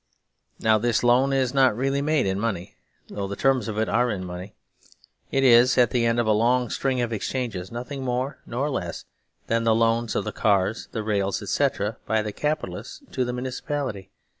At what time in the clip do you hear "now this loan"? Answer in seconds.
0.59-1.31